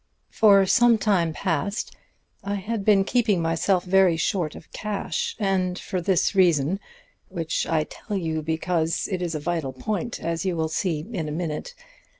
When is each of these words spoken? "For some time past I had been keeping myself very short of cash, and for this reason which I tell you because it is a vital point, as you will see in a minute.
"For 0.31 0.65
some 0.65 0.97
time 0.97 1.31
past 1.31 1.95
I 2.43 2.55
had 2.55 2.83
been 2.83 3.03
keeping 3.03 3.39
myself 3.39 3.83
very 3.83 4.17
short 4.17 4.55
of 4.55 4.71
cash, 4.71 5.35
and 5.37 5.77
for 5.77 6.01
this 6.01 6.33
reason 6.33 6.79
which 7.27 7.67
I 7.67 7.83
tell 7.83 8.17
you 8.17 8.41
because 8.41 9.07
it 9.11 9.21
is 9.21 9.35
a 9.35 9.39
vital 9.39 9.73
point, 9.73 10.19
as 10.19 10.43
you 10.43 10.55
will 10.57 10.69
see 10.69 11.05
in 11.13 11.29
a 11.29 11.31
minute. 11.31 11.75